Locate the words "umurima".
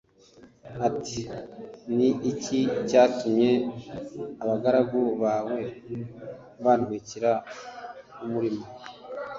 8.23-8.65